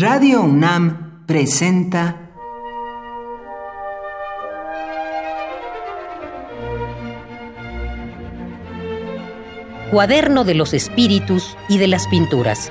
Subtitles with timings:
[0.00, 2.30] Radio UNAM presenta
[9.90, 12.70] Cuaderno de los Espíritus y de las Pinturas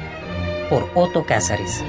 [0.71, 1.83] por Otto Cázares.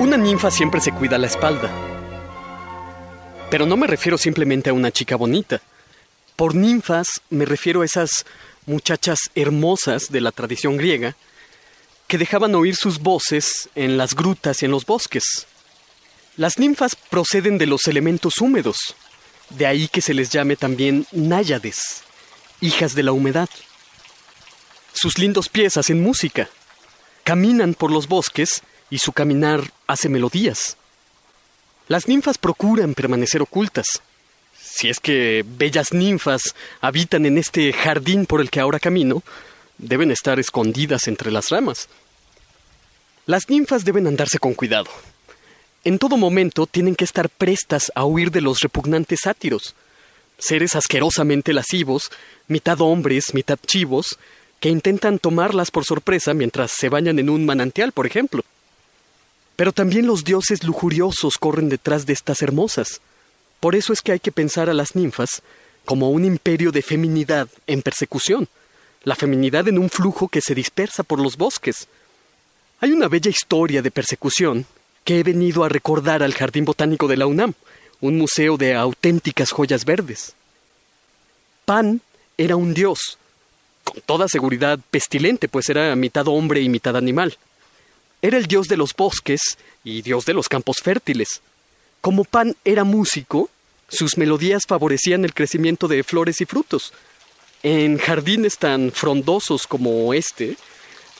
[0.00, 1.70] Una ninfa siempre se cuida la espalda.
[3.48, 5.62] Pero no me refiero simplemente a una chica bonita.
[6.36, 8.26] Por ninfas me refiero a esas
[8.66, 11.16] muchachas hermosas de la tradición griega
[12.06, 15.46] que dejaban oír sus voces en las grutas y en los bosques.
[16.36, 18.94] Las ninfas proceden de los elementos húmedos,
[19.50, 22.02] de ahí que se les llame también náyades,
[22.60, 23.48] hijas de la humedad.
[24.92, 26.48] Sus lindos pies hacen música,
[27.24, 30.76] caminan por los bosques y su caminar hace melodías.
[31.88, 33.86] Las ninfas procuran permanecer ocultas,
[34.74, 39.22] si es que bellas ninfas habitan en este jardín por el que ahora camino,
[39.76, 41.88] deben estar escondidas entre las ramas.
[43.26, 44.90] Las ninfas deben andarse con cuidado.
[45.84, 49.74] En todo momento tienen que estar prestas a huir de los repugnantes sátiros,
[50.38, 52.10] seres asquerosamente lascivos,
[52.48, 54.18] mitad hombres, mitad chivos,
[54.58, 58.42] que intentan tomarlas por sorpresa mientras se bañan en un manantial, por ejemplo.
[59.56, 63.00] Pero también los dioses lujuriosos corren detrás de estas hermosas.
[63.62, 65.40] Por eso es que hay que pensar a las ninfas
[65.84, 68.48] como un imperio de feminidad en persecución,
[69.04, 71.86] la feminidad en un flujo que se dispersa por los bosques.
[72.80, 74.66] Hay una bella historia de persecución
[75.04, 77.54] que he venido a recordar al Jardín Botánico de la UNAM,
[78.00, 80.34] un museo de auténticas joyas verdes.
[81.64, 82.00] Pan
[82.36, 83.16] era un dios,
[83.84, 87.38] con toda seguridad pestilente, pues era mitad hombre y mitad animal.
[88.22, 89.40] Era el dios de los bosques
[89.84, 91.40] y dios de los campos fértiles.
[92.00, 93.48] Como Pan era músico,
[93.92, 96.94] sus melodías favorecían el crecimiento de flores y frutos.
[97.62, 100.56] En jardines tan frondosos como este,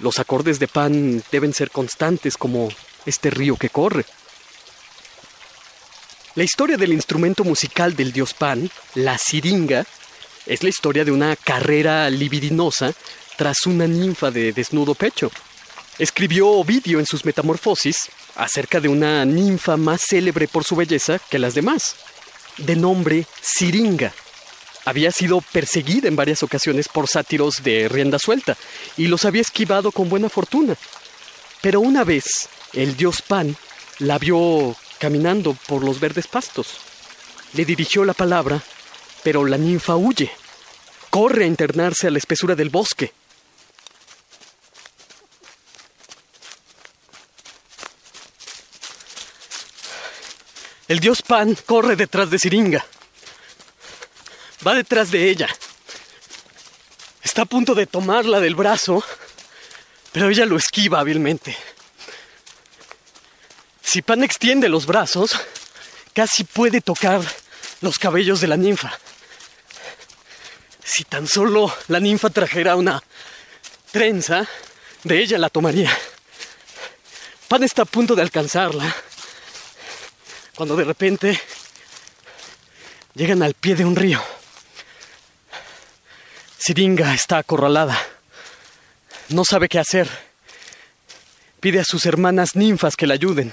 [0.00, 2.70] los acordes de Pan deben ser constantes como
[3.04, 4.06] este río que corre.
[6.34, 9.84] La historia del instrumento musical del dios Pan, la siringa,
[10.46, 12.94] es la historia de una carrera libidinosa
[13.36, 15.30] tras una ninfa de desnudo pecho.
[15.98, 21.38] Escribió Ovidio en sus Metamorfosis acerca de una ninfa más célebre por su belleza que
[21.38, 21.96] las demás,
[22.58, 24.12] de nombre Siringa.
[24.84, 28.56] Había sido perseguida en varias ocasiones por sátiros de rienda suelta
[28.96, 30.76] y los había esquivado con buena fortuna.
[31.60, 33.56] Pero una vez el dios Pan
[34.00, 36.78] la vio caminando por los verdes pastos.
[37.54, 38.60] Le dirigió la palabra,
[39.22, 40.30] pero la ninfa huye.
[41.10, 43.12] Corre a internarse a la espesura del bosque
[50.92, 52.84] El dios Pan corre detrás de Siringa.
[54.66, 55.48] Va detrás de ella.
[57.22, 59.02] Está a punto de tomarla del brazo,
[60.12, 61.56] pero ella lo esquiva hábilmente.
[63.80, 65.40] Si Pan extiende los brazos,
[66.12, 67.22] casi puede tocar
[67.80, 68.92] los cabellos de la ninfa.
[70.84, 73.02] Si tan solo la ninfa trajera una
[73.90, 74.46] trenza,
[75.04, 75.90] de ella la tomaría.
[77.48, 78.94] Pan está a punto de alcanzarla
[80.56, 81.40] cuando de repente
[83.14, 84.22] llegan al pie de un río.
[86.58, 87.98] Siringa está acorralada.
[89.30, 90.08] No sabe qué hacer.
[91.60, 93.52] Pide a sus hermanas ninfas que la ayuden.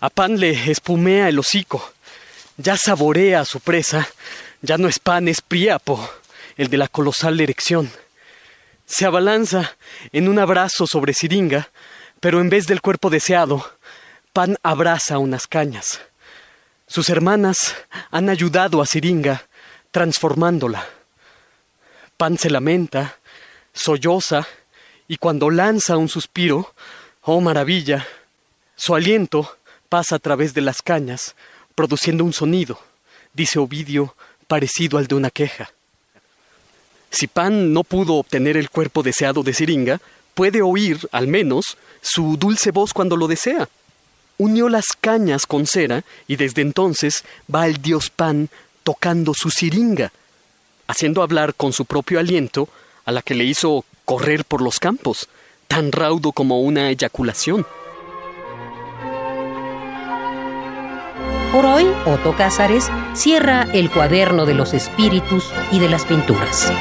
[0.00, 1.92] A Pan le espumea el hocico.
[2.56, 4.08] Ya saborea a su presa.
[4.60, 6.08] Ya no es Pan, es Priapo,
[6.56, 7.90] el de la colosal erección.
[8.86, 9.76] Se abalanza
[10.12, 11.70] en un abrazo sobre Siringa,
[12.20, 13.73] pero en vez del cuerpo deseado,
[14.34, 16.00] Pan abraza unas cañas.
[16.88, 17.76] Sus hermanas
[18.10, 19.46] han ayudado a Siringa
[19.92, 20.84] transformándola.
[22.16, 23.16] Pan se lamenta,
[23.72, 24.44] solloza,
[25.06, 26.74] y cuando lanza un suspiro,
[27.22, 28.08] oh maravilla,
[28.74, 29.56] su aliento
[29.88, 31.36] pasa a través de las cañas,
[31.76, 32.80] produciendo un sonido,
[33.34, 34.16] dice Ovidio,
[34.48, 35.70] parecido al de una queja.
[37.08, 40.00] Si Pan no pudo obtener el cuerpo deseado de Siringa,
[40.34, 43.68] puede oír, al menos, su dulce voz cuando lo desea
[44.38, 48.48] unió las cañas con cera y desde entonces va el dios Pan
[48.82, 50.12] tocando su siringa,
[50.86, 52.68] haciendo hablar con su propio aliento
[53.04, 55.28] a la que le hizo correr por los campos,
[55.68, 57.66] tan raudo como una eyaculación.
[61.52, 66.72] Por hoy, Otto Cázares cierra el cuaderno de los espíritus y de las pinturas.